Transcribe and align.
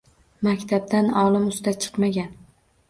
Maktabdan 0.47 1.11
olim 1.21 1.47
usta 1.53 1.77
chiqmagan. 1.87 2.37